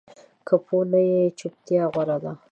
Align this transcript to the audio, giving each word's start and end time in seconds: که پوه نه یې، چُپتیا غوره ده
که 0.47 0.55
پوه 0.65 0.81
نه 0.91 0.99
یې، 1.09 1.21
چُپتیا 1.37 1.83
غوره 1.93 2.17
ده 2.23 2.31